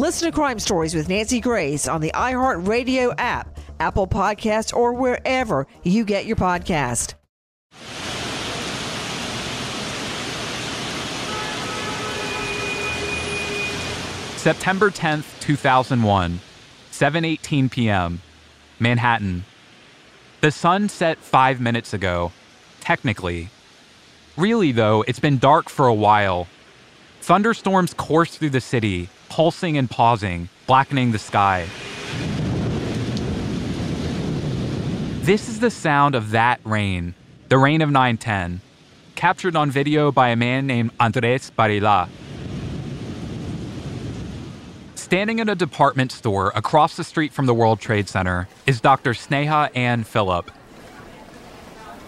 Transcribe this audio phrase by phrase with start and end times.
[0.00, 5.66] Listen to Crime Stories with Nancy Grace on the iHeartRadio app, Apple Podcasts, or wherever
[5.82, 7.12] you get your podcast.
[14.38, 16.40] September 10th, 2001,
[16.92, 18.22] 7:18 p.m.,
[18.78, 19.44] Manhattan.
[20.40, 22.32] The sun set 5 minutes ago,
[22.80, 23.50] technically.
[24.38, 26.48] Really though, it's been dark for a while.
[27.20, 31.66] Thunderstorms course through the city, pulsing and pausing, blackening the sky.
[35.22, 37.14] This is the sound of that rain,
[37.48, 38.60] the rain of 910,
[39.14, 42.08] captured on video by a man named Andres Barila.
[44.96, 49.12] Standing in a department store across the street from the World Trade Center is Dr.
[49.12, 50.50] Sneha Anne Philip.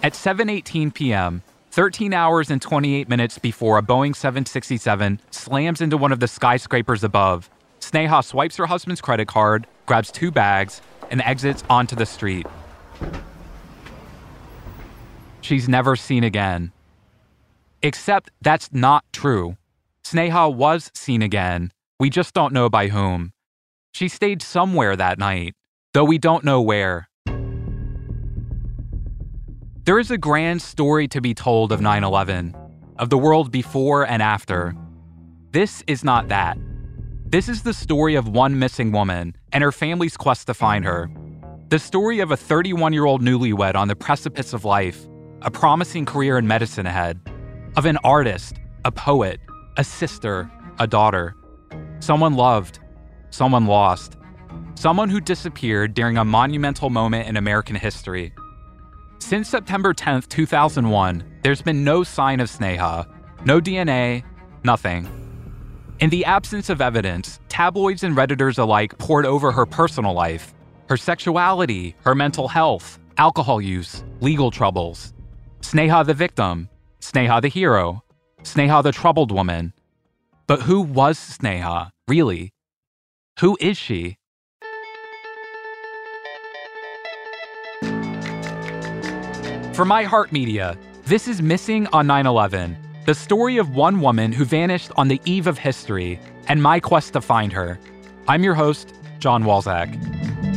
[0.01, 6.11] At 7:18 p.m., 13 hours and 28 minutes before a Boeing 767 slams into one
[6.11, 11.63] of the skyscrapers above, Sneha swipes her husband's credit card, grabs two bags, and exits
[11.71, 12.45] onto the street.
[15.41, 16.71] She's never seen again.
[17.81, 19.57] Except that's not true.
[20.03, 21.71] Sneha was seen again.
[21.99, 23.33] We just don't know by whom.
[23.95, 25.55] She stayed somewhere that night,
[25.95, 27.09] though we don't know where.
[29.85, 32.55] There is a grand story to be told of 9 11,
[32.99, 34.73] of the world before and after.
[35.51, 36.57] This is not that.
[37.25, 41.11] This is the story of one missing woman and her family's quest to find her.
[41.67, 45.05] The story of a 31 year old newlywed on the precipice of life,
[45.41, 47.19] a promising career in medicine ahead,
[47.75, 48.55] of an artist,
[48.85, 49.41] a poet,
[49.75, 51.35] a sister, a daughter,
[51.99, 52.79] someone loved,
[53.31, 54.15] someone lost,
[54.75, 58.31] someone who disappeared during a monumental moment in American history.
[59.23, 63.07] Since September 10th, 2001, there's been no sign of Sneha,
[63.45, 64.21] no DNA,
[64.65, 65.07] nothing.
[66.01, 70.53] In the absence of evidence, tabloids and Redditors alike poured over her personal life,
[70.89, 75.13] her sexuality, her mental health, alcohol use, legal troubles.
[75.61, 76.67] Sneha the victim,
[76.99, 78.03] Sneha the hero,
[78.41, 79.71] Sneha the troubled woman.
[80.47, 82.53] But who was Sneha, really?
[83.39, 84.17] Who is she?
[89.73, 92.77] For iHeartMedia, this is Missing on 9 11,
[93.07, 97.13] the story of one woman who vanished on the eve of history and my quest
[97.13, 97.79] to find her.
[98.27, 100.52] I'm your host, Jon Walczak.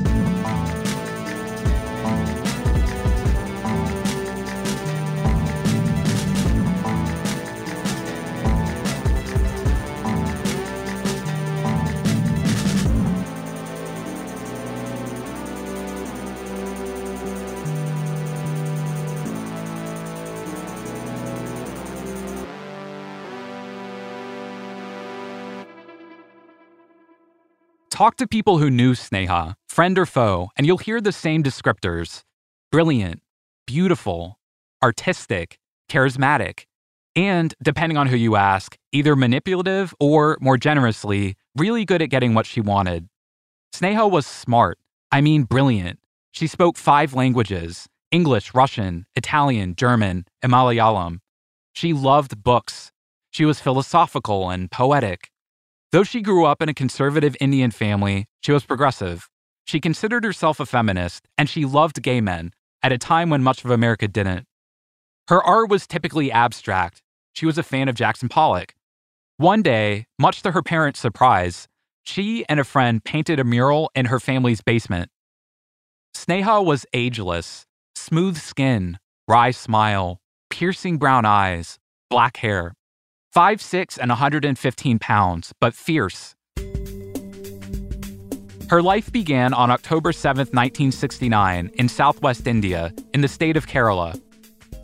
[27.96, 32.24] Talk to people who knew Sneha, friend or foe, and you'll hear the same descriptors
[32.70, 33.22] brilliant,
[33.66, 34.38] beautiful,
[34.82, 35.58] artistic,
[35.90, 36.66] charismatic,
[37.16, 42.34] and, depending on who you ask, either manipulative or, more generously, really good at getting
[42.34, 43.08] what she wanted.
[43.74, 44.76] Sneha was smart,
[45.10, 45.98] I mean brilliant.
[46.32, 51.20] She spoke five languages English, Russian, Italian, German, and Malayalam.
[51.72, 52.92] She loved books.
[53.30, 55.30] She was philosophical and poetic.
[55.96, 59.30] Though she grew up in a conservative Indian family, she was progressive.
[59.64, 62.52] She considered herself a feminist, and she loved gay men
[62.82, 64.44] at a time when much of America didn't.
[65.28, 67.02] Her art was typically abstract.
[67.32, 68.74] She was a fan of Jackson Pollock.
[69.38, 71.66] One day, much to her parents' surprise,
[72.02, 75.10] she and a friend painted a mural in her family's basement.
[76.14, 77.64] Sneha was ageless,
[77.94, 80.20] smooth skin, wry smile,
[80.50, 81.78] piercing brown eyes,
[82.10, 82.74] black hair.
[83.36, 86.34] Five six and 115 pounds, but fierce.
[88.70, 94.18] Her life began on October 7, 1969, in southwest India, in the state of Kerala.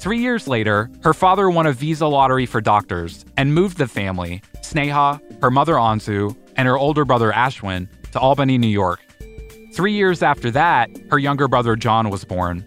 [0.00, 4.43] Three years later, her father won a visa lottery for doctors and moved the family,
[4.56, 9.00] Sneha, her mother Anzu, and her older brother Ashwin, to Albany, New York.
[9.72, 12.66] Three years after that, her younger brother John was born.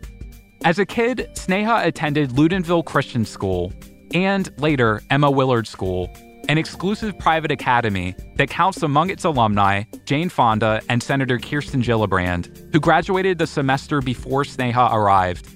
[0.63, 3.71] As a kid, Sneha attended Loudonville Christian School,
[4.13, 6.10] and later Emma Willard School,
[6.48, 12.72] an exclusive private academy that counts among its alumni Jane Fonda and Senator Kirsten Gillibrand,
[12.72, 15.48] who graduated the semester before Sneha arrived.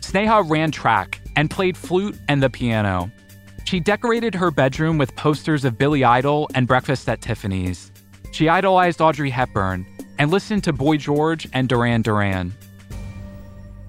[0.00, 3.10] Sneha ran track and played flute and the piano.
[3.64, 7.92] She decorated her bedroom with posters of Billy Idol and Breakfast at Tiffany's.
[8.32, 9.86] She idolized Audrey Hepburn
[10.18, 12.52] and listened to Boy George and Duran Duran.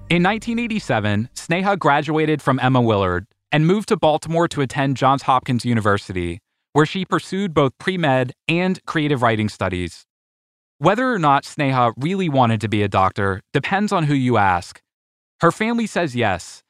[0.08, 5.64] In 1987, Sneha graduated from Emma Willard and moved to Baltimore to attend Johns Hopkins
[5.64, 6.40] University,
[6.72, 10.04] where she pursued both pre med and creative writing studies.
[10.78, 14.80] Whether or not Sneha really wanted to be a doctor depends on who you ask.
[15.40, 16.62] Her family says yes.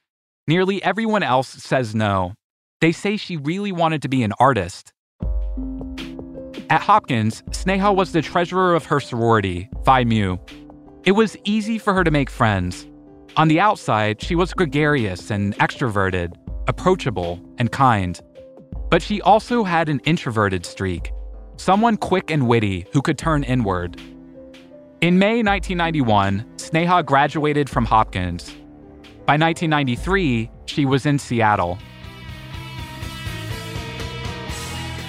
[0.46, 2.34] Nearly everyone else says no.
[2.81, 4.93] They say she really wanted to be an artist.
[6.69, 10.37] At Hopkins, Sneha was the treasurer of her sorority, Phi Mu.
[11.05, 12.87] It was easy for her to make friends.
[13.37, 16.32] On the outside, she was gregarious and extroverted,
[16.69, 18.20] approachable, and kind.
[18.91, 21.12] But she also had an introverted streak,
[21.56, 24.00] someone quick and witty who could turn inward.
[25.00, 28.50] In May 1991, Sneha graduated from Hopkins.
[29.26, 31.79] By 1993, she was in Seattle.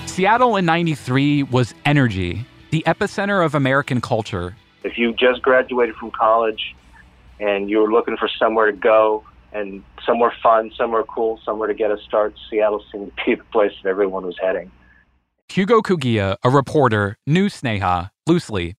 [0.06, 4.56] Seattle in 93 was energy, the epicenter of American culture.
[4.84, 6.76] If you just graduated from college
[7.40, 9.24] and you were looking for somewhere to go,
[9.54, 12.34] and some were fun, some were cool, somewhere to get a start.
[12.50, 14.72] Seattle seemed to be the place that everyone was heading.
[15.50, 18.76] Hugo Kugiya, a reporter, knew Sneha loosely.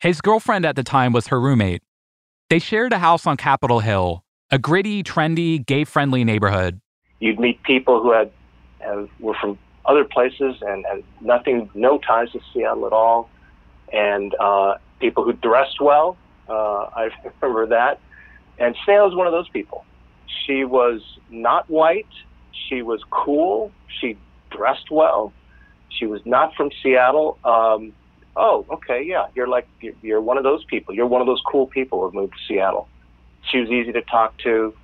[0.00, 1.82] His girlfriend at the time was her roommate.
[2.50, 6.80] They shared a house on Capitol Hill, a gritty, trendy, gay friendly neighborhood.
[7.20, 8.30] You'd meet people who had,
[8.80, 13.30] had were from other places and, and nothing, no ties to Seattle at all,
[13.92, 16.16] and uh, people who dressed well.
[16.48, 16.52] Uh,
[16.94, 18.00] I remember that.
[18.58, 19.84] And Sneha was one of those people.
[20.46, 22.06] She was not white.
[22.68, 23.72] She was cool.
[24.00, 24.16] She
[24.50, 25.32] dressed well.
[25.88, 27.38] She was not from Seattle.
[27.44, 27.92] Um,
[28.36, 29.68] oh, okay, yeah, you're like
[30.02, 30.94] you're, one of those people.
[30.94, 32.88] You're one of those cool people who moved to Seattle.
[33.50, 34.74] She was easy to talk to.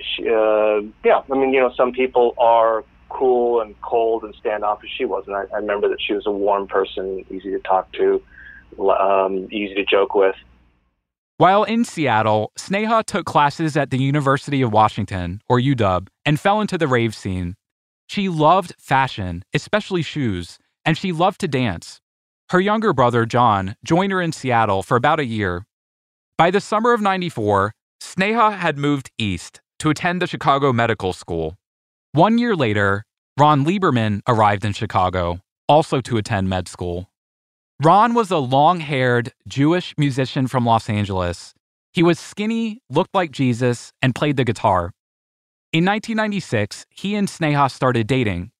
[0.00, 4.90] She, uh, yeah, I mean, you know, some people are cool and cold and standoffish.
[4.96, 5.36] She wasn't.
[5.36, 8.22] I, I remember that she was a warm person, easy to talk to,
[8.78, 10.36] um, easy to joke with.
[11.36, 16.60] While in Seattle, Sneha took classes at the University of Washington, or UW, and fell
[16.60, 17.56] into the rave scene.
[18.06, 22.00] She loved fashion, especially shoes, and she loved to dance.
[22.50, 25.66] Her younger brother, John, joined her in Seattle for about a year.
[26.38, 31.56] By the summer of 94, Sneha had moved east to attend the Chicago Medical School.
[32.12, 33.04] One year later,
[33.36, 37.10] Ron Lieberman arrived in Chicago, also to attend med school.
[37.82, 41.54] Ron was a long haired Jewish musician from Los Angeles.
[41.92, 44.92] He was skinny, looked like Jesus, and played the guitar.
[45.72, 48.52] In 1996, he and Sneha started dating.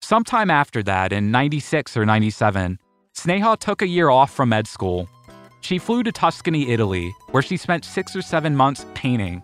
[0.00, 2.78] Sometime after that, in 96 or 97,
[3.14, 5.06] Sneha took a year off from med school.
[5.60, 9.42] She flew to Tuscany, Italy, where she spent six or seven months painting.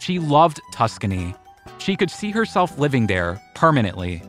[0.00, 1.34] She loved Tuscany.
[1.78, 4.22] She could see herself living there permanently.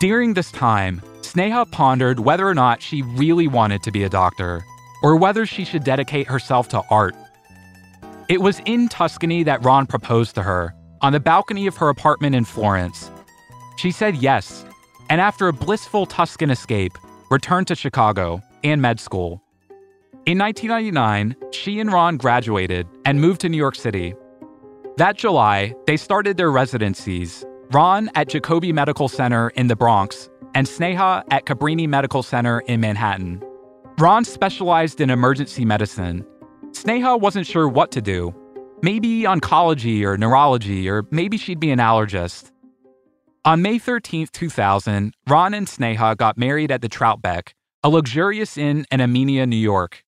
[0.00, 4.64] During this time, Sneha pondered whether or not she really wanted to be a doctor,
[5.02, 7.14] or whether she should dedicate herself to art.
[8.28, 12.34] It was in Tuscany that Ron proposed to her, on the balcony of her apartment
[12.34, 13.10] in Florence.
[13.76, 14.64] She said yes,
[15.08, 16.92] and after a blissful Tuscan escape,
[17.30, 19.42] returned to Chicago and med school.
[20.26, 24.14] In 1999, she and Ron graduated and moved to New York City.
[24.96, 30.66] That July, they started their residencies Ron at Jacobi Medical Center in the Bronx, and
[30.66, 33.40] Sneha at Cabrini Medical Center in Manhattan.
[33.96, 36.26] Ron specialized in emergency medicine.
[36.72, 38.34] Sneha wasn't sure what to do.
[38.82, 42.50] Maybe oncology or neurology, or maybe she'd be an allergist.
[43.44, 47.52] On May 13, 2000, Ron and Sneha got married at the Troutbeck,
[47.84, 50.02] a luxurious inn in Amenia, New York.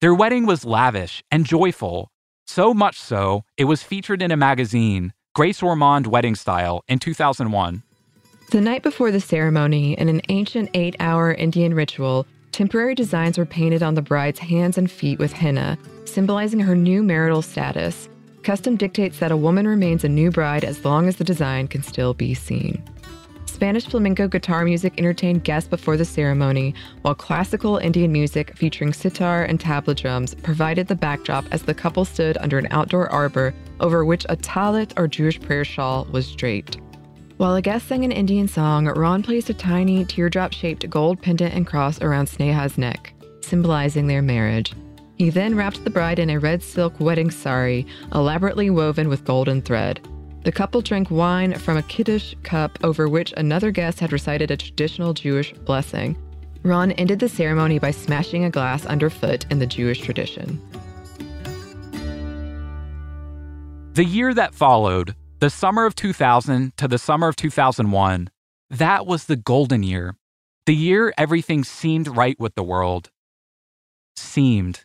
[0.00, 2.10] Their wedding was lavish and joyful,
[2.48, 7.84] so much so, it was featured in a magazine, Grace Ormonde Wedding Style, in 2001.
[8.52, 13.46] The night before the ceremony, in an ancient eight hour Indian ritual, temporary designs were
[13.46, 18.10] painted on the bride's hands and feet with henna, symbolizing her new marital status.
[18.42, 21.82] Custom dictates that a woman remains a new bride as long as the design can
[21.82, 22.84] still be seen.
[23.46, 29.44] Spanish flamenco guitar music entertained guests before the ceremony, while classical Indian music featuring sitar
[29.44, 34.04] and tabla drums provided the backdrop as the couple stood under an outdoor arbor over
[34.04, 36.81] which a talit or Jewish prayer shawl was draped.
[37.42, 41.52] While a guest sang an Indian song, Ron placed a tiny teardrop shaped gold pendant
[41.52, 44.72] and cross around Sneha's neck, symbolizing their marriage.
[45.16, 47.84] He then wrapped the bride in a red silk wedding sari,
[48.14, 50.06] elaborately woven with golden thread.
[50.44, 54.56] The couple drank wine from a kiddush cup over which another guest had recited a
[54.56, 56.16] traditional Jewish blessing.
[56.62, 60.62] Ron ended the ceremony by smashing a glass underfoot in the Jewish tradition.
[63.94, 68.30] The year that followed, the summer of 2000 to the summer of 2001,
[68.70, 70.14] that was the golden year.
[70.66, 73.10] The year everything seemed right with the world.
[74.14, 74.84] Seemed.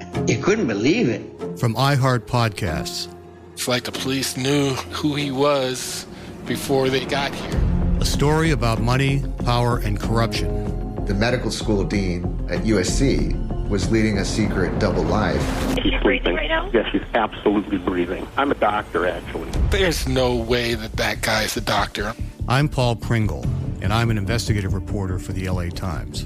[0.27, 1.21] You couldn't believe it.
[1.59, 3.07] From iHeart Podcasts.
[3.53, 6.05] It's like the police knew who he was
[6.45, 7.61] before they got here.
[7.99, 11.05] A story about money, power, and corruption.
[11.05, 15.41] The medical school dean at USC was leading a secret double life.
[15.81, 16.69] She's sleeping right now?
[16.73, 18.27] Yes, she's absolutely breathing.
[18.37, 19.49] I'm a doctor, actually.
[19.69, 22.13] There's no way that that guy's a doctor.
[22.47, 23.45] I'm Paul Pringle,
[23.81, 26.25] and I'm an investigative reporter for the LA Times.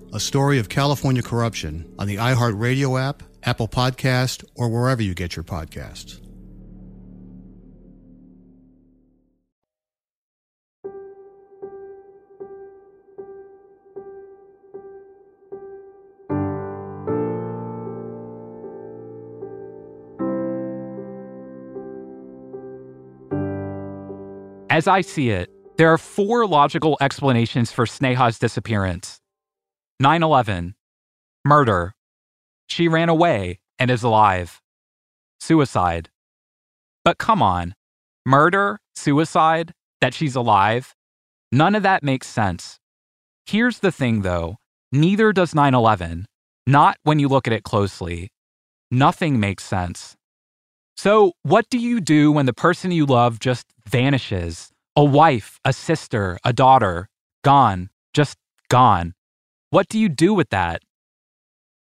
[0.13, 5.35] a story of California corruption on the iHeartRadio app, Apple Podcast, or wherever you get
[5.35, 6.19] your podcasts.
[24.69, 29.10] As I see it, there are four logical explanations for Sneha's disappearance.
[30.01, 30.73] 9 11.
[31.45, 31.93] Murder.
[32.65, 34.59] She ran away and is alive.
[35.39, 36.09] Suicide.
[37.05, 37.75] But come on.
[38.25, 40.95] Murder, suicide, that she's alive?
[41.51, 42.79] None of that makes sense.
[43.45, 44.55] Here's the thing though
[44.91, 46.25] neither does 9 11.
[46.65, 48.31] Not when you look at it closely.
[48.89, 50.15] Nothing makes sense.
[50.97, 54.71] So, what do you do when the person you love just vanishes?
[54.95, 57.07] A wife, a sister, a daughter,
[57.43, 59.13] gone, just gone.
[59.71, 60.81] What do you do with that?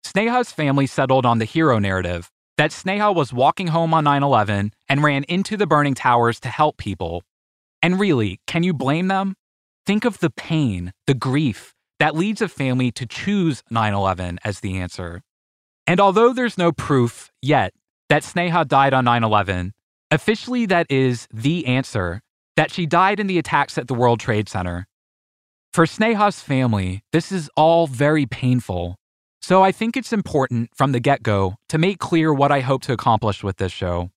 [0.05, 4.73] Sneha's family settled on the hero narrative that Sneha was walking home on 9 11
[4.87, 7.23] and ran into the burning towers to help people.
[7.81, 9.33] And really, can you blame them?
[9.87, 14.59] Think of the pain, the grief that leads a family to choose 9 11 as
[14.59, 15.23] the answer.
[15.87, 17.73] And although there's no proof yet
[18.07, 19.73] that Sneha died on 9 11,
[20.11, 22.21] officially that is the answer
[22.55, 24.85] that she died in the attacks at the World Trade Center.
[25.71, 28.95] For Sneha's family, this is all very painful.
[29.39, 32.81] So I think it's important from the get go to make clear what I hope
[32.83, 34.09] to accomplish with this show.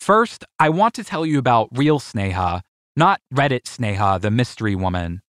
[0.00, 2.60] First, I want to tell you about real Sneha,
[2.96, 5.22] not Reddit Sneha, the mystery woman.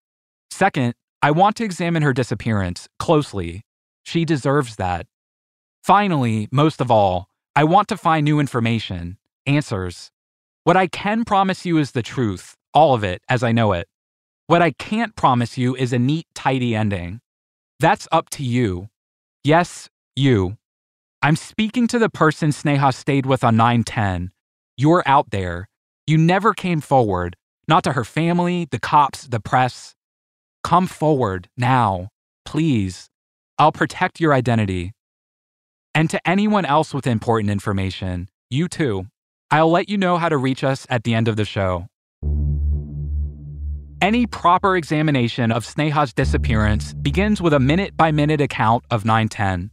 [0.50, 3.62] Second, I want to examine her disappearance closely.
[4.04, 5.08] She deserves that.
[5.84, 10.12] Finally, most of all, I want to find new information, answers.
[10.66, 13.88] What I can promise you is the truth, all of it as I know it.
[14.52, 17.22] What I can't promise you is a neat, tidy ending.
[17.80, 18.90] That's up to you.
[19.46, 20.58] Yes, you.
[21.22, 24.32] I'm speaking to the person Sneha stayed with on 910.
[24.76, 25.70] You're out there.
[26.06, 27.38] You never came forward,
[27.70, 29.96] not to her family, the cops, the press.
[30.66, 32.10] Come forward now,
[32.44, 33.10] please.
[33.58, 34.92] I'll protect your identity.
[35.96, 39.08] And to anyone else with important information, you too.
[39.50, 41.88] I'll let you know how to reach us at the end of the show.
[44.02, 49.70] Any proper examination of Sneha's disappearance begins with a minute by minute account of 910.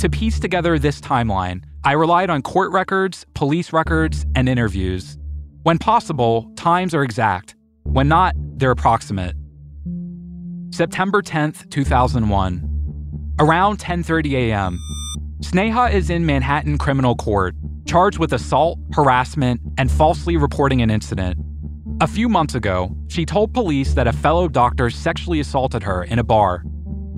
[0.00, 5.16] To piece together this timeline, I relied on court records, police records, and interviews.
[5.62, 7.56] When possible, times are exact.
[7.84, 9.34] When not, they're approximate.
[10.70, 13.34] September 10th, 2001.
[13.40, 14.78] Around 10:30 a.m.
[15.40, 17.54] Sneha is in Manhattan Criminal Court,
[17.86, 21.38] charged with assault, harassment, and falsely reporting an incident.
[22.00, 26.18] A few months ago, she told police that a fellow doctor sexually assaulted her in
[26.18, 26.64] a bar.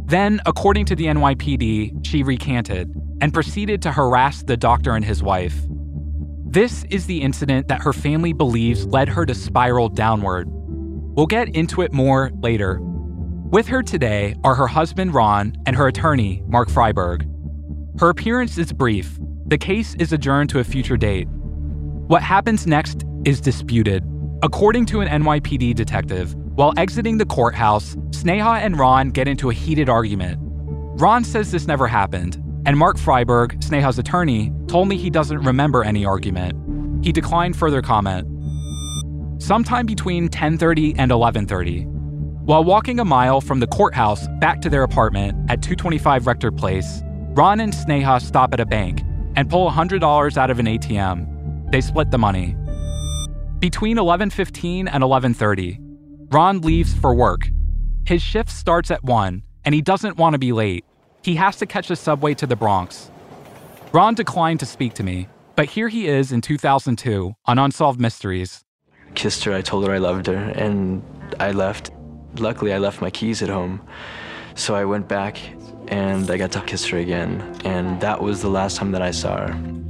[0.04, 5.22] Then, according to the NYPD, she recanted and proceeded to harass the doctor and his
[5.22, 5.56] wife.
[6.44, 10.46] This is the incident that her family believes led her to spiral downward.
[10.50, 12.78] We'll get into it more later.
[12.80, 17.26] With her today are her husband, Ron, and her attorney, Mark Freiberg.
[17.98, 19.18] Her appearance is brief.
[19.46, 21.28] The case is adjourned to a future date.
[21.28, 24.04] What happens next is disputed.
[24.42, 29.54] According to an NYPD detective, while exiting the courthouse, Sneha and Ron get into a
[29.54, 30.36] heated argument.
[31.00, 35.82] Ron says this never happened, and Mark Freiberg, Sneha's attorney, told me he doesn't remember
[35.82, 36.52] any argument.
[37.02, 38.28] He declined further comment.
[39.42, 41.86] Sometime between 10:30 and 11:30,
[42.44, 47.02] while walking a mile from the courthouse back to their apartment at 225 Rector Place,
[47.34, 49.02] Ron and Sneha stop at a bank
[49.34, 51.26] and pull $100 out of an ATM.
[51.70, 52.54] They split the money.
[53.58, 55.78] Between 11:15 and 11:30,
[56.30, 57.48] Ron leaves for work.
[58.04, 60.84] His shift starts at 1 and he doesn't want to be late.
[61.22, 63.10] He has to catch the subway to the Bronx.
[63.92, 68.62] Ron declined to speak to me, but here he is in 2002 on Unsolved Mysteries.
[69.14, 71.02] Kissed her, I told her I loved her, and
[71.40, 71.90] I left.
[72.38, 73.80] Luckily, I left my keys at home.
[74.54, 75.38] So I went back
[75.88, 79.12] and I got to kiss her again, and that was the last time that I
[79.12, 79.85] saw her.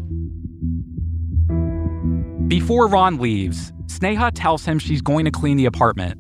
[2.48, 6.16] Before Ron leaves, Sneha tells him she's going to clean the apartment.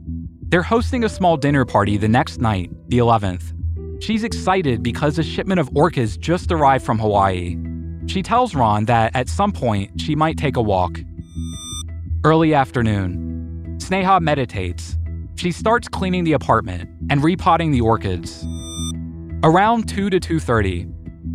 [0.50, 3.54] They're hosting a small dinner party the next night, the 11th.
[4.02, 7.56] She's excited because a shipment of orchids just arrived from Hawaii.
[8.06, 10.98] She tells Ron that at some point she might take a walk.
[12.24, 13.76] Early afternoon.
[13.78, 14.98] Sneha meditates.
[15.36, 18.44] She starts cleaning the apartment and repotting the orchids.
[19.44, 20.88] Around 2 to 2:30,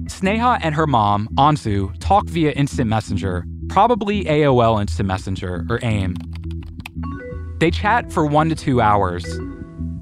[0.08, 6.18] Sneha and her mom, Ansu, talk via instant messenger, probably AOL Instant Messenger or AIM.
[7.62, 9.24] They chat for 1 to 2 hours.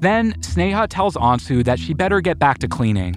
[0.00, 3.14] Then, Sneha tells Ansu that she better get back to cleaning.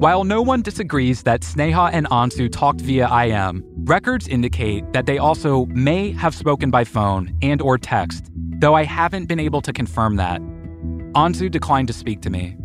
[0.00, 5.18] While no one disagrees that Sneha and Ansu talked via IM, records indicate that they
[5.18, 9.72] also may have spoken by phone and or text, though I haven't been able to
[9.72, 10.40] confirm that.
[11.14, 12.56] Ansu declined to speak to me.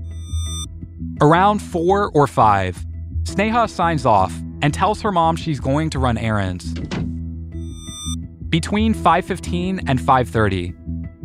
[1.22, 2.84] Around 4 or 5,
[3.26, 6.74] Sneha signs off and tells her mom she's going to run errands.
[8.50, 10.74] Between 5:15 and 5:30,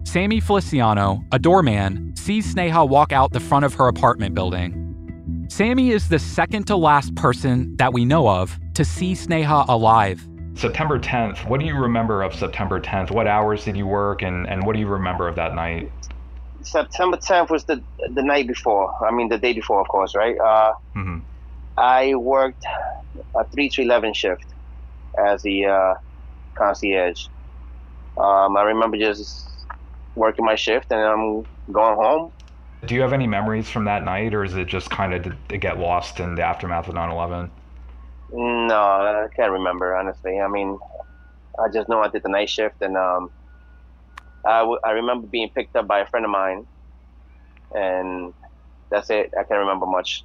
[0.07, 4.79] Sammy Feliciano, a doorman, sees Sneha walk out the front of her apartment building.
[5.49, 10.27] Sammy is the second to last person that we know of to see Sneha alive.
[10.55, 13.11] September 10th, what do you remember of September 10th?
[13.11, 15.91] What hours did you work and, and what do you remember of that night?
[16.63, 17.83] September 10th was the
[18.15, 18.93] the night before.
[19.05, 20.39] I mean, the day before, of course, right?
[20.39, 21.19] Uh, mm-hmm.
[21.77, 22.65] I worked
[23.37, 24.45] a 3 to 11 shift
[25.19, 25.95] as the uh,
[26.59, 27.21] concierge.
[28.17, 29.67] Um, I remember just
[30.15, 32.31] working my shift and I'm going home.
[32.87, 35.59] Do you have any memories from that night, or is it just kind of to
[35.59, 37.51] get lost in the aftermath of 9 11?
[38.31, 40.41] No, I can't remember, honestly.
[40.41, 40.79] I mean,
[41.59, 43.31] I just know I did the night shift, and um,
[44.45, 46.65] I, w- I remember being picked up by a friend of mine,
[47.73, 48.35] and
[48.91, 49.31] that's it.
[49.39, 50.25] I can't remember much.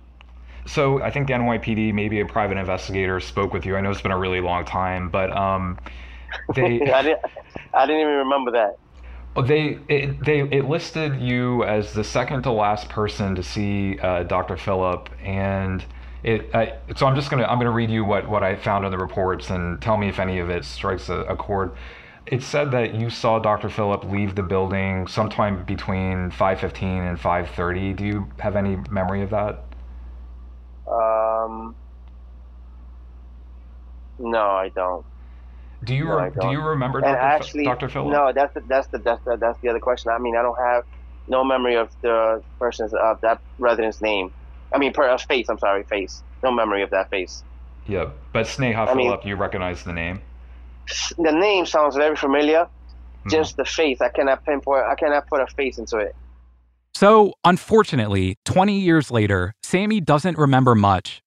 [0.67, 3.75] So I think the NYPD, maybe a private investigator, spoke with you.
[3.75, 5.77] I know it's been a really long time, but um,
[6.55, 6.81] they.
[6.93, 7.19] I didn't.
[7.73, 8.77] I didn't even remember that.
[9.45, 14.23] They it, they it listed you as the second to last person to see uh,
[14.23, 14.57] Dr.
[14.57, 15.85] Philip, and
[16.23, 16.53] it.
[16.53, 18.97] Uh, so I'm just gonna I'm gonna read you what what I found in the
[18.97, 21.73] reports and tell me if any of it strikes a, a chord.
[22.25, 23.69] It said that you saw Dr.
[23.69, 27.95] Philip leave the building sometime between 5:15 and 5:30.
[27.95, 29.66] Do you have any memory of that?
[30.87, 31.75] Um,
[34.19, 35.05] no, I don't.
[35.83, 36.51] Do you No, re- do don't.
[36.51, 37.15] you remember And Dr.
[37.17, 37.89] Ph- actually, Dr.
[37.89, 38.11] Philip?
[38.11, 40.11] No, that's the, that's the that's the that's the other question.
[40.11, 40.83] I mean, I don't have
[41.27, 44.33] no memory of the person's of that resident's name.
[44.73, 45.47] I mean, per, uh, face.
[45.49, 46.23] I'm sorry, face.
[46.43, 47.43] No memory of that face.
[47.87, 50.21] Yeah, but Sneha I mean- you recognize the name.
[51.17, 52.67] The name sounds very familiar.
[53.23, 53.29] Hmm.
[53.29, 54.85] Just the face, I cannot pinpoint.
[54.85, 56.15] I cannot put a face into it.
[56.95, 61.21] So, unfortunately, 20 years later, Sammy doesn't remember much.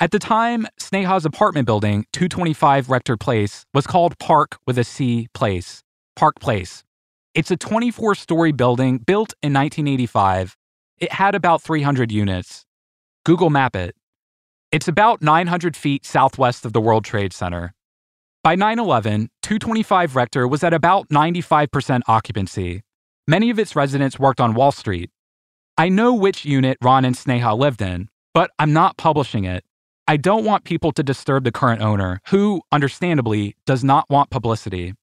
[0.00, 5.28] At the time, Sneha's apartment building, 225 Rector Place, was called Park with a C
[5.34, 5.84] Place.
[6.16, 6.82] Park Place.
[7.32, 10.56] It's a 24 story building built in 1985.
[10.98, 12.64] It had about 300 units.
[13.24, 13.94] Google Map it.
[14.72, 17.72] It's about 900 feet southwest of the World Trade Center.
[18.42, 22.82] By 9 11, 225 Rector was at about 95% occupancy.
[23.28, 25.08] Many of its residents worked on Wall Street.
[25.78, 29.62] I know which unit Ron and Sneha lived in, but I'm not publishing it.
[30.08, 34.94] I don't want people to disturb the current owner, who, understandably, does not want publicity.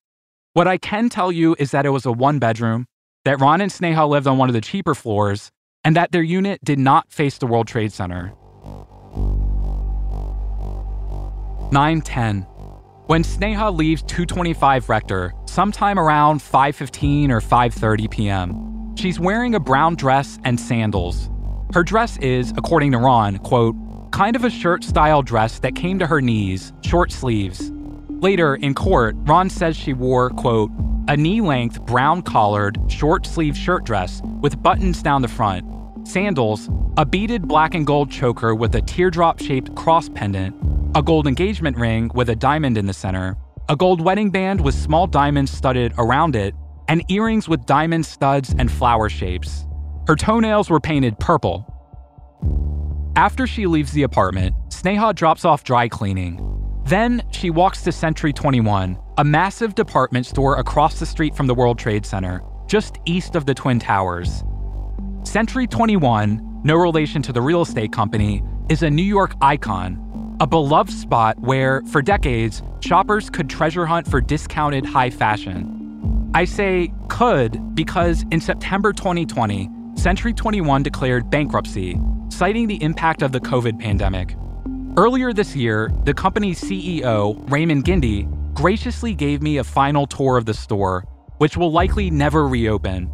[0.54, 2.88] What I can tell you is that it was a one bedroom,
[3.24, 5.52] that Ron and Sneha lived on one of the cheaper floors,
[5.84, 8.34] and that their unit did not face the World Trade Center.
[11.72, 12.48] 910.
[13.06, 19.96] When Sneha leaves 225 Rector, sometime around 5:15 or 5:30 p.m., she's wearing a brown
[19.96, 21.30] dress and sandals.
[21.74, 23.76] Her dress is, according to Ron, quote,
[24.12, 27.72] kind of a shirt-style dress that came to her knees, short sleeves.
[28.10, 30.72] Later in court, Ron says she wore, quote,
[31.08, 35.66] a knee-length brown collared, short-sleeved shirt dress with buttons down the front.
[36.08, 40.56] sandals, a beaded black and gold choker with a teardrop shaped cross pendant,
[40.96, 43.36] a gold engagement ring with a diamond in the center,
[43.70, 46.54] a gold wedding band with small diamonds studded around it,
[46.94, 49.66] and earrings with diamond studs and flower shapes.
[50.08, 51.66] Her toenails were painted purple.
[53.16, 56.40] After she leaves the apartment, Sneha drops off dry cleaning.
[56.86, 61.56] Then she walks to Century 21, a massive department store across the street from the
[61.56, 64.44] World Trade Center, just east of the Twin Towers.
[65.24, 70.46] Century 21, no relation to the real estate company, is a New York icon, a
[70.46, 75.83] beloved spot where, for decades, shoppers could treasure hunt for discounted high fashion.
[76.36, 83.32] I say could because in September 2020, Century 21 declared bankruptcy, citing the impact of
[83.32, 84.36] the COVID pandemic.
[84.98, 90.48] Earlier this year, the company's CEO, Raymond Gindi, graciously gave me a final tour of
[90.48, 91.06] the store,
[91.38, 93.12] which will likely never reopen.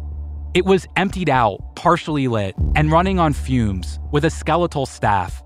[0.54, 5.42] It was emptied out, partially lit, and running on fumes, with a skeletal staff.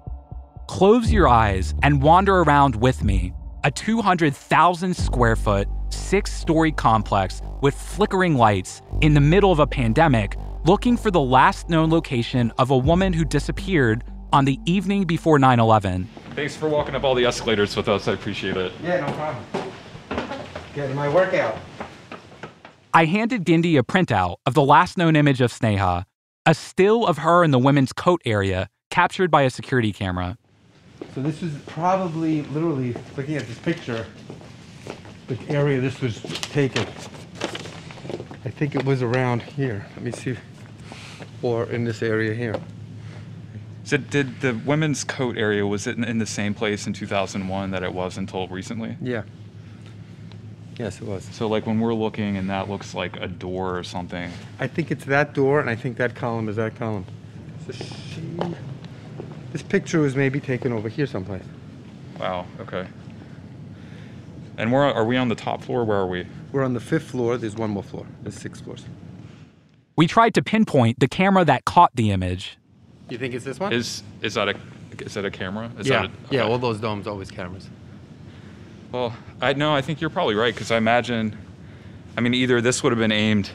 [0.68, 3.32] Close your eyes and wander around with me
[3.64, 9.66] a 200,000 square foot, six story complex with flickering lights in the middle of a
[9.66, 15.04] pandemic, looking for the last known location of a woman who disappeared on the evening
[15.04, 16.08] before 9 11.
[16.34, 18.06] Thanks for walking up all the escalators with us.
[18.06, 18.72] I appreciate it.
[18.82, 19.44] Yeah, no problem.
[20.74, 21.56] Getting my workout.
[22.92, 26.04] I handed Gindi a printout of the last known image of Sneha,
[26.44, 30.36] a still of her in the women's coat area captured by a security camera.
[31.14, 34.06] So this is probably, literally, looking at this picture,
[35.28, 36.86] the area this was taken.
[38.44, 39.86] I think it was around here.
[39.96, 40.36] Let me see.
[41.42, 42.56] Or in this area here.
[43.84, 47.70] So did the women's coat area was it in, in the same place in 2001
[47.70, 48.96] that it was until recently?
[49.00, 49.22] Yeah.
[50.78, 51.24] Yes, it was.
[51.32, 54.30] So like when we're looking and that looks like a door or something.
[54.58, 57.04] I think it's that door, and I think that column is that column.
[57.66, 58.22] So she,
[59.54, 61.44] this picture was maybe taken over here someplace.
[62.18, 62.44] Wow.
[62.58, 62.88] Okay.
[64.58, 65.84] And where are we on the top floor?
[65.84, 66.26] Where are we?
[66.50, 67.38] We're on the fifth floor.
[67.38, 68.04] There's one more floor.
[68.24, 68.84] There's six floors.
[69.94, 72.58] We tried to pinpoint the camera that caught the image.
[73.08, 73.72] You think it's this one?
[73.72, 74.56] Is is that a
[74.98, 75.70] is that a camera?
[75.78, 76.02] Is yeah.
[76.02, 76.36] That a, okay.
[76.38, 76.42] Yeah.
[76.42, 77.68] All those domes always cameras.
[78.90, 81.38] Well, I no, I think you're probably right because I imagine,
[82.16, 83.50] I mean, either this would have been aimed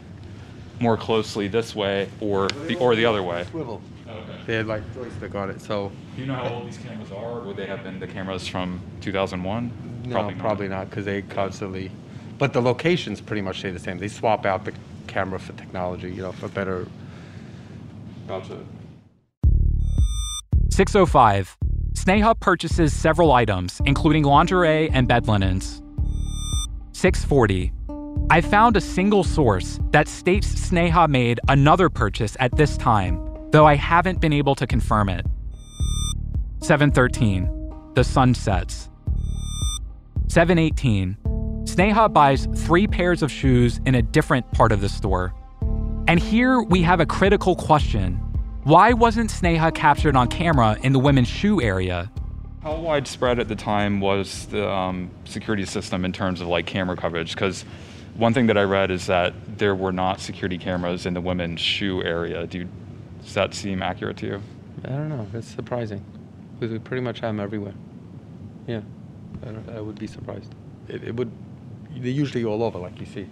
[0.80, 3.44] more closely this way or the or the other way.
[3.52, 3.82] Swivel.
[4.50, 4.56] Okay.
[4.56, 5.92] They had like joystick on it, so.
[6.16, 7.42] Do you know how old these cameras are?
[7.42, 9.72] Would they have been the cameras from 2001?
[10.06, 11.92] No, probably not, probably not, because they constantly.
[12.40, 14.00] But the locations pretty much stay the same.
[14.00, 14.74] They swap out the
[15.06, 16.88] camera for technology, you know, for better.
[18.28, 18.58] Gotcha.
[20.72, 21.56] 605.
[21.94, 25.84] Sneha purchases several items, including lingerie and bed linens.
[26.94, 27.72] 640.
[28.32, 33.66] I found a single source that states Sneha made another purchase at this time, though
[33.66, 35.26] I haven't been able to confirm it.
[36.62, 37.50] 713.
[37.96, 38.90] The sun sets.
[40.28, 41.18] 718.
[41.64, 45.34] Sneha buys three pairs of shoes in a different part of the store.
[46.08, 48.16] And here we have a critical question.
[48.64, 52.12] Why wasn't Sneha captured on camera in the women's shoe area?
[52.62, 56.98] How widespread at the time was the um, security system in terms of like camera
[56.98, 57.34] coverage?
[57.34, 57.64] Because
[58.16, 61.62] one thing that I read is that there were not security cameras in the women's
[61.62, 62.46] shoe area.
[62.48, 62.70] Do you,
[63.24, 64.42] does that seem accurate to you?
[64.86, 65.28] I don't know.
[65.34, 66.04] It's surprising
[66.54, 67.74] because we pretty much have them everywhere.
[68.68, 68.82] Yeah,
[69.46, 70.54] I, I would be surprised.
[70.88, 71.32] It, it would.
[71.92, 73.28] They're usually all over, like you see.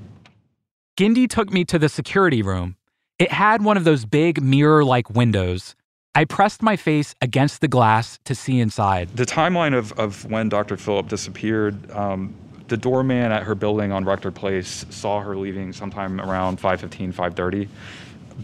[0.98, 2.76] Gindi took me to the security room.
[3.20, 5.76] It had one of those big mirror like windows.
[6.16, 9.16] I pressed my face against the glass to see inside.
[9.16, 10.76] The timeline of, of when Dr.
[10.76, 12.34] Philip disappeared, um,
[12.68, 17.68] the doorman at her building on Rector Place saw her leaving sometime around 5:15, 5:30.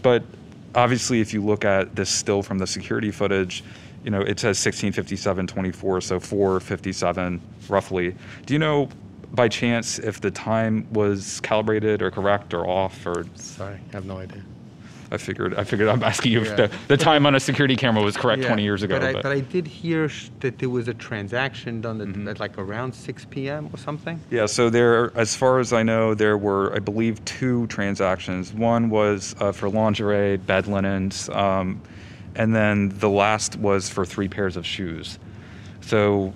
[0.02, 0.22] But
[0.74, 3.64] obviously, if you look at this still from the security footage,
[4.04, 8.14] you know it says 16:57, 24, so 4:57 roughly.
[8.46, 8.88] Do you know
[9.32, 13.26] by chance if the time was calibrated or correct or off or?
[13.34, 14.42] Sorry, I have no idea.
[15.14, 15.54] I figured.
[15.54, 15.88] I figured.
[15.88, 16.50] I'm asking you yeah.
[16.50, 18.98] if the, the time on a security camera was correct yeah, 20 years ago.
[18.98, 19.22] But I, but.
[19.22, 22.28] but I, did hear sh- that there was a transaction done at, mm-hmm.
[22.28, 23.70] at, like around 6 p.m.
[23.72, 24.20] or something.
[24.30, 24.46] Yeah.
[24.46, 28.52] So there, as far as I know, there were, I believe, two transactions.
[28.52, 31.80] One was uh, for lingerie, bed linens, um,
[32.34, 35.18] and then the last was for three pairs of shoes.
[35.82, 36.34] So,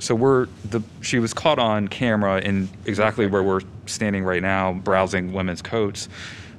[0.00, 4.72] so we're the she was caught on camera in exactly where we're standing right now,
[4.72, 6.08] browsing women's coats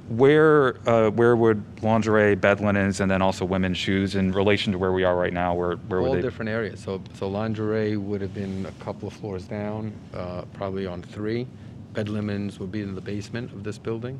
[0.08, 4.78] where uh, where would lingerie, bed linens, and then also women's shoes in relation to
[4.78, 5.54] where we are right now?
[5.54, 6.22] Where where all would they?
[6.22, 6.80] different areas.
[6.80, 11.46] So so lingerie would have been a couple of floors down, uh, probably on three.
[11.92, 14.18] Bed linens would be in the basement of this building,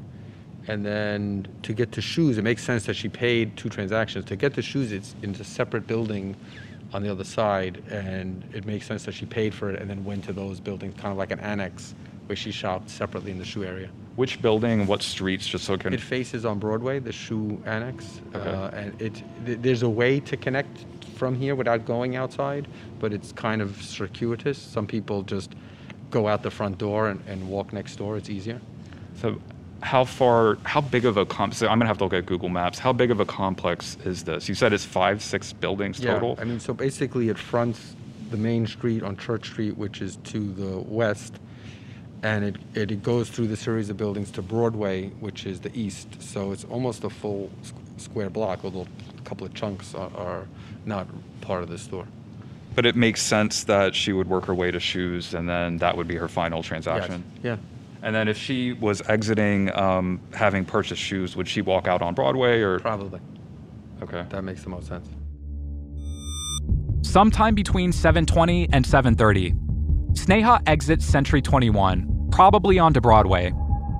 [0.68, 4.24] And then to get to shoes, it makes sense that she paid two transactions.
[4.26, 6.34] To get the shoes, it's in a separate building
[6.92, 10.04] on the other side, and it makes sense that she paid for it and then
[10.04, 11.94] went to those buildings, kind of like an annex
[12.28, 13.88] where she shopped separately in the shoe area.
[14.16, 15.94] Which building, what streets, just so can.
[15.94, 18.50] It faces on Broadway, the shoe annex, Okay.
[18.50, 20.84] uh, and it th- there's a way to connect
[21.16, 22.68] from here without going outside,
[23.00, 24.58] but it's kind of circuitous.
[24.58, 25.54] Some people just
[26.10, 28.16] go out the front door and, and walk next door.
[28.18, 28.60] It's easier.
[29.20, 29.40] So,
[29.82, 31.54] how far, how big of a comp?
[31.54, 32.78] So I'm gonna have to look at Google Maps.
[32.78, 34.48] How big of a complex is this?
[34.48, 36.34] You said it's five, six buildings total.
[36.36, 37.94] Yeah, I mean, so basically it fronts
[38.30, 41.36] the main street on Church Street, which is to the west,
[42.22, 45.76] and it, it, it goes through the series of buildings to Broadway, which is the
[45.78, 46.20] east.
[46.20, 50.46] So it's almost a full s- square block, although a couple of chunks are, are
[50.84, 51.06] not
[51.40, 52.06] part of the store.
[52.74, 55.96] But it makes sense that she would work her way to shoes, and then that
[55.96, 57.24] would be her final transaction.
[57.42, 57.56] Yeah.
[58.02, 62.14] And then if she was exiting, um, having purchased shoes, would she walk out on
[62.14, 62.78] Broadway or?
[62.78, 63.20] Probably.
[64.02, 64.24] Okay.
[64.28, 65.08] That makes the most sense.
[67.02, 69.56] Sometime between 7:20 and 7:30,
[70.12, 73.52] Sneha exits Century 21, probably onto Broadway.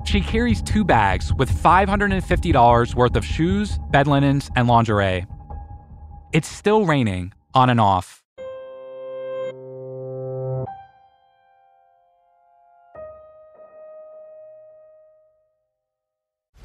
[0.05, 5.27] She carries two bags with $550 worth of shoes, bed linens, and lingerie.
[6.33, 8.18] It's still raining on and off.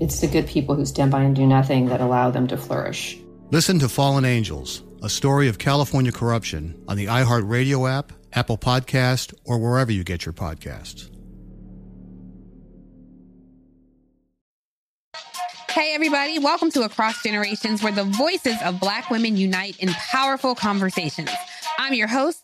[0.00, 3.16] It's the good people who stand by and do nothing that allow them to flourish.
[3.50, 9.34] Listen to Fallen Angels, a story of California corruption on the iHeartRadio app, Apple Podcast,
[9.44, 11.10] or wherever you get your podcasts.
[15.70, 20.54] Hey, everybody, welcome to Across Generations, where the voices of Black women unite in powerful
[20.54, 21.30] conversations.
[21.78, 22.43] I'm your host,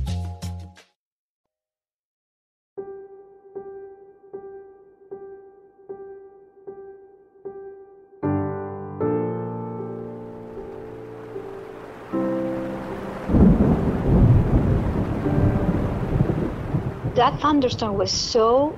[17.21, 18.75] That thunderstorm was so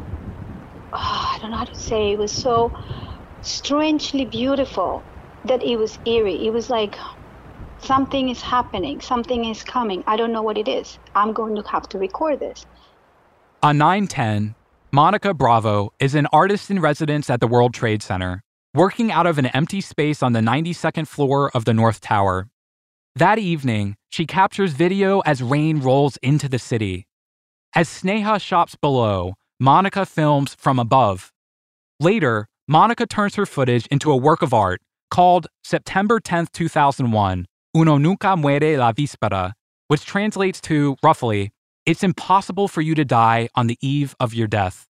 [0.91, 2.77] oh, I don't know how to say it was so
[3.41, 5.01] strangely beautiful
[5.45, 6.45] that it was eerie.
[6.45, 6.95] It was like
[7.77, 10.03] something is happening, something is coming.
[10.07, 10.99] I don't know what it is.
[11.15, 12.65] I'm going to have to record this.
[13.61, 14.55] On 910,
[14.93, 19.37] Monika Bravo is an artist in residence at the World Trade Center, working out of
[19.37, 22.49] an empty space on the 92nd floor of the North Tower.
[23.15, 27.07] That evening, she captures video as rain rolls into the city.
[27.75, 31.31] As Sneha shops below, Monika films from above.
[31.99, 37.97] Later, Monika turns her footage into a work of art called September 10, 2001, Uno
[37.97, 39.53] nunca muere la víspera,
[39.87, 41.51] which translates to, roughly,
[41.87, 44.85] it's impossible for you to die on the eve of your death.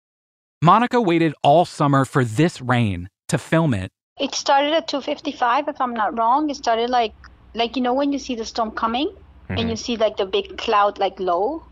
[0.63, 3.91] Monika waited all summer for this rain to film it.
[4.17, 6.49] It started at 2:55 if I'm not wrong.
[6.49, 7.13] It started like
[7.53, 9.57] like you know when you see the storm coming mm-hmm.
[9.57, 11.63] and you see like the big cloud like low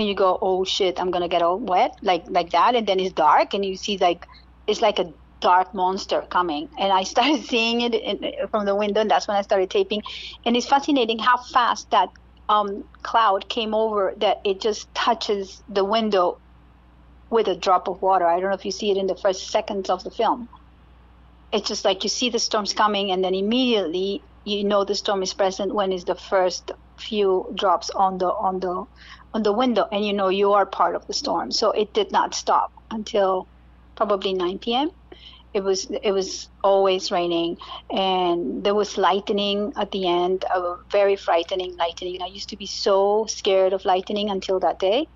[0.00, 2.98] and you go, oh shit, I'm gonna get all wet, like like that, and then
[3.00, 4.26] it's dark, and you see like
[4.66, 9.00] it's like a dark monster coming, and I started seeing it in, from the window,
[9.00, 10.02] and that's when I started taping,
[10.44, 12.08] and it's fascinating how fast that
[12.48, 16.38] um, cloud came over that it just touches the window
[17.30, 18.26] with a drop of water.
[18.26, 20.48] I don't know if you see it in the first seconds of the film.
[21.52, 25.22] It's just like you see the storms coming, and then immediately you know the storm
[25.22, 28.84] is present when it's the first few drops on the on the
[29.32, 31.50] on the window and you know you are part of the storm.
[31.52, 33.48] So it did not stop until
[33.96, 34.90] probably 9 p.m
[35.52, 37.56] it was it was always raining
[37.90, 42.22] and there was lightning at the end a very frightening lightning.
[42.22, 45.08] I used to be so scared of lightning until that day.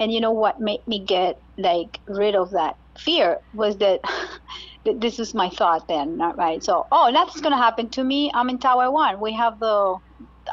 [0.00, 4.00] And you know what made me get like rid of that fear was that
[4.84, 6.62] this is my thought then right?
[6.62, 8.30] So oh nothing's going to happen to me.
[8.32, 9.20] I'm in tower one.
[9.20, 9.98] We have the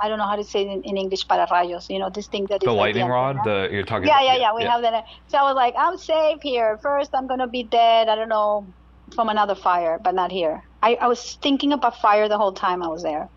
[0.01, 1.89] I don't know how to say it in, in English, para rayos.
[1.89, 3.37] You know, this thing that the is lightning like rod.
[3.43, 4.07] The you're talking.
[4.07, 4.53] Yeah, about, yeah, yeah.
[4.53, 4.71] We yeah.
[4.71, 5.05] have that.
[5.27, 6.77] So I was like, I'm safe here.
[6.81, 8.09] First, I'm gonna be dead.
[8.09, 8.67] I don't know
[9.15, 10.63] from another fire, but not here.
[10.81, 13.29] I, I was thinking about fire the whole time I was there.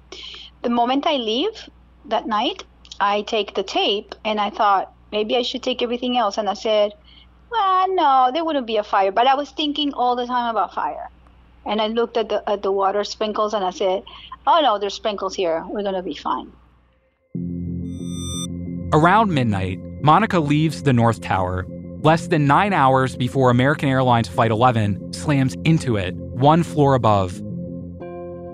[0.62, 1.68] The moment I leave
[2.07, 2.64] that night,
[3.00, 6.38] I take the tape and I thought maybe I should take everything else.
[6.38, 6.92] And I said,
[7.50, 9.12] well, no, there wouldn't be a fire.
[9.12, 11.09] But I was thinking all the time about fire.
[11.66, 14.02] And I looked at the at the water sprinkles and I said,
[14.46, 15.64] oh no, there's sprinkles here.
[15.68, 16.52] We're to be fine.
[18.92, 21.66] Around midnight, Monika leaves the North Tower
[22.02, 27.42] less than nine hours before American Airlines Flight 11 slams into it, one floor above.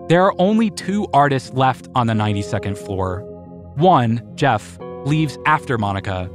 [0.09, 3.23] There are only two artists left on the 92nd floor.
[3.75, 6.31] One, Jeff, leaves after Monika.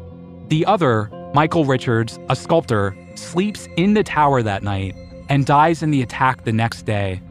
[0.50, 4.96] The other, Michael Richards, a sculptor, sleeps in the tower that night
[5.30, 7.22] and dies in the attack the next day.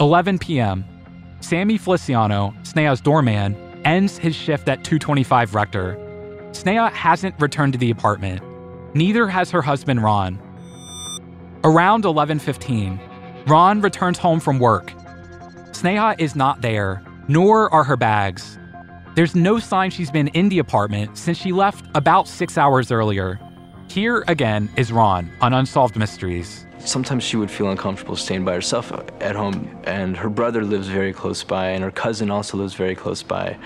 [0.00, 0.84] 11 p.m.
[1.40, 5.96] Sammy Feliciano, Sneha's doorman, ends his shift at 225 Rector.
[6.52, 8.42] Sneha hasn't returned to the apartment.
[8.94, 10.38] Neither has her husband Ron.
[11.64, 13.00] Around 11:15,
[13.46, 14.92] Ron returns home from work.
[15.72, 18.58] Sneha is not there, nor are her bags.
[19.14, 23.38] There's no sign she's been in the apartment since she left about 6 hours earlier.
[23.94, 26.66] Here again is Ron on Unsolved Mysteries.
[26.80, 28.90] Sometimes she would feel uncomfortable staying by herself
[29.20, 32.96] at home, and her brother lives very close by, and her cousin also lives very
[32.96, 33.56] close by.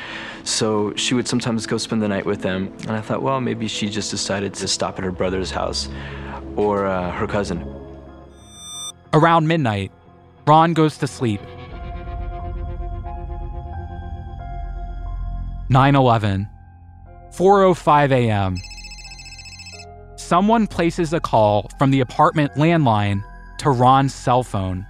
[0.44, 3.68] So she would sometimes go spend the night with them, and I thought, well, maybe
[3.68, 5.88] she just decided to stop at her brother's house
[6.56, 7.64] or uh, her cousin.
[9.14, 9.92] Around midnight,
[10.46, 11.40] Ron goes to sleep.
[15.70, 16.48] 9 11,
[17.32, 18.58] 4.05 a.m
[20.28, 23.24] someone places a call from the apartment landline
[23.56, 24.84] to Ron's cell phone.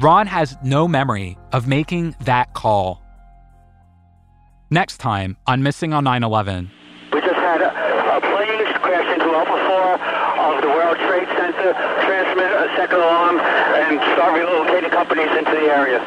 [0.00, 3.00] Ron has no memory of making that call.
[4.70, 6.68] Next time on Missing on 9 11.
[7.12, 9.94] We just had a, a plane crash into Level 4
[10.42, 15.70] of the World Trade Center, transmit a second alarm, and start relocating companies into the
[15.70, 16.02] area.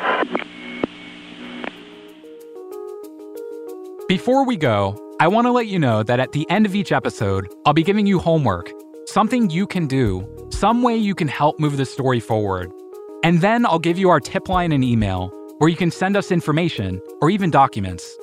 [4.09, 6.93] Before we go, I want to let you know that at the end of each
[6.93, 8.71] episode, I'll be giving you homework,
[9.05, 12.71] something you can do, some way you can help move the story forward.
[13.21, 16.31] And then I'll give you our tip line and email where you can send us
[16.31, 18.17] information or even documents.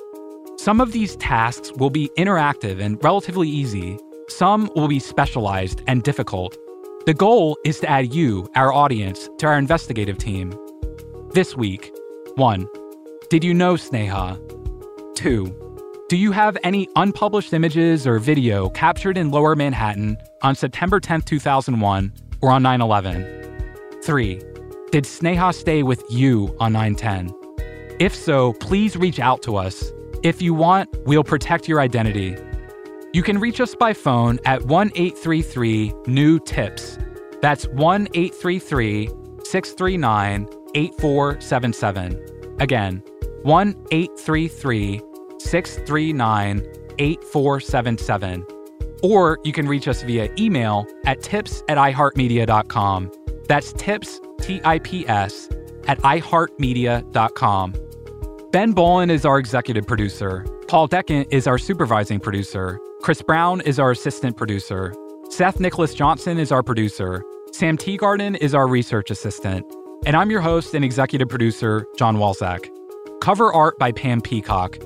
[0.57, 6.01] Some of these tasks will be interactive and relatively easy, some will be specialized and
[6.01, 6.57] difficult.
[7.05, 10.51] The goal is to add you, our audience, to our investigative team.
[11.29, 11.95] This week
[12.37, 12.67] 1.
[13.29, 14.39] Did you know Sneha?
[15.13, 15.66] 2.
[16.09, 21.23] Do you have any unpublished images or video captured in lower Manhattan on September 10,
[21.23, 23.99] 2001, or on 9 11?
[24.01, 24.35] 3.
[24.89, 27.35] Did Sneha stay with you on 9 10?
[27.99, 29.91] If so, please reach out to us.
[30.23, 32.37] If you want, we'll protect your identity.
[33.11, 36.97] You can reach us by phone at 1 833 New Tips.
[37.41, 39.09] That's 1 833
[39.43, 42.55] 639 8477.
[42.61, 43.03] Again,
[43.43, 45.01] 1 833
[45.39, 46.61] 639
[46.99, 48.45] 8477.
[49.03, 53.11] Or you can reach us via email at tips at iheartmedia.com.
[53.47, 55.49] That's tips, T I P S,
[55.87, 57.75] at iheartmedia.com.
[58.51, 60.45] Ben Bowlin is our executive producer.
[60.67, 62.79] Paul Decant is our supervising producer.
[63.01, 64.93] Chris Brown is our assistant producer.
[65.29, 67.23] Seth Nicholas Johnson is our producer.
[67.51, 69.65] Sam Teagarden is our research assistant.
[70.05, 72.69] And I'm your host and executive producer, Jon Walczak.
[73.21, 74.77] Cover art by Pam Peacock.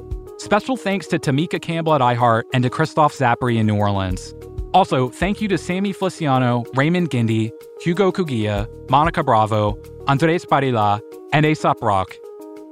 [0.41, 4.33] Special thanks to Tamika Campbell at iHeart and to Christoph Zappery in New Orleans.
[4.73, 9.77] Also, thank you to Sammy Feliciano, Raymond Gindi, Hugo Kugiya, Monika Bravo,
[10.07, 10.99] Andres Barrila,
[11.31, 12.15] and Aesop Rock.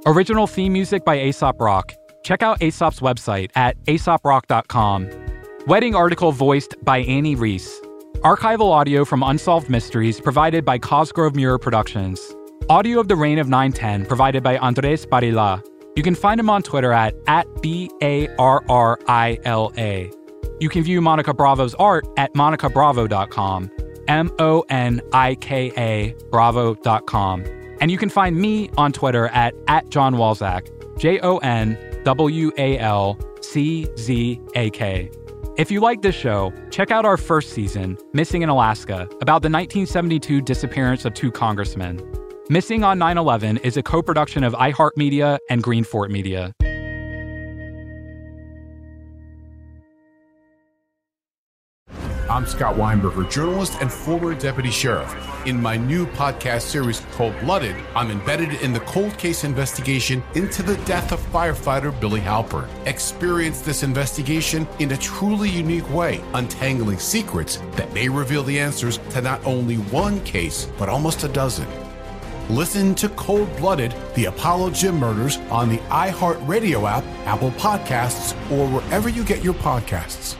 [0.04, 1.92] Original theme music by Aesop Rock.
[2.24, 5.08] Check out Aesop's website at aesoprock.com.
[5.68, 7.80] Wedding article voiced by Annie Reese.
[8.24, 12.34] Archival audio from Unsolved Mysteries provided by Cosgrove Meurer Productions.
[12.68, 15.62] Audio of the Rain of 910 provided by Andres Barrila.
[15.96, 20.10] You can find him on Twitter at, at B A R R I L A.
[20.60, 23.70] You can view Monika Bravo's art at monikabravo.com,
[24.08, 27.44] M O N I K A bravo.com.
[27.80, 32.52] And you can find me on Twitter at, at Jon Walczak, J O N W
[32.58, 35.10] A L C Z A K.
[35.56, 39.50] If you like this show, check out our first season, Missing in Alaska, about the
[39.50, 41.98] 1972 disappearance of two congressmen.
[42.50, 46.52] Missing on 9 11 is a co production of iHeartMedia and Greenfort Media.
[52.28, 55.14] I'm Scott Weinberger, journalist and former deputy sheriff.
[55.46, 60.64] In my new podcast series Cold Blooded, I'm embedded in the cold case investigation into
[60.64, 62.68] the death of firefighter Billy Halpern.
[62.84, 68.98] Experience this investigation in a truly unique way, untangling secrets that may reveal the answers
[69.10, 71.68] to not only one case, but almost a dozen.
[72.50, 78.66] Listen to Cold Blooded, the Apollo Gym Murders on the iHeartRadio app, Apple Podcasts, or
[78.66, 80.39] wherever you get your podcasts.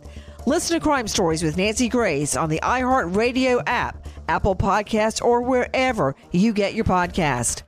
[0.47, 6.15] Listen to Crime Stories with Nancy Grace on the iHeartRadio app, Apple Podcasts, or wherever
[6.31, 7.61] you get your podcast.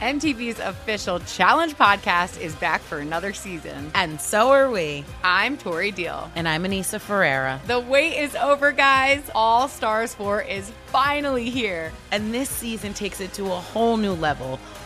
[0.00, 3.90] MTV's official Challenge podcast is back for another season.
[3.94, 5.04] And so are we.
[5.24, 6.30] I'm Tori Deal.
[6.34, 7.60] And I'm Aneesa Ferreira.
[7.66, 9.28] The wait is over, guys.
[9.34, 11.92] All Stars 4 is finally here.
[12.10, 14.58] And this season takes it to a whole new level.